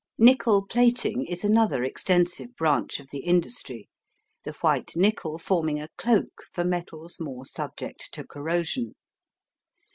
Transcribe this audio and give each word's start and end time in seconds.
Nickel 0.17 0.65
plating 0.65 1.27
is 1.27 1.43
another 1.43 1.83
extensive 1.83 2.55
branch 2.55 2.99
of 2.99 3.07
the 3.11 3.19
industry, 3.19 3.87
the 4.43 4.53
white 4.61 4.93
nickel 4.95 5.37
forming 5.37 5.79
a 5.79 5.89
cloak 5.95 6.41
for 6.53 6.63
metals 6.63 7.19
more 7.19 7.45
subject 7.45 8.09
to 8.13 8.23
corrosion. 8.25 8.95